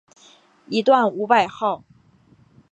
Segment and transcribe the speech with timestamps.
[0.67, 1.83] 一段五百号